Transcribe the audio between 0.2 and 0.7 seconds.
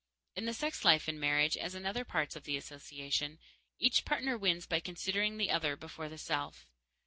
In the